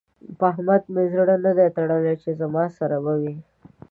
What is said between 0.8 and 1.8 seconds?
مې زړه نه دی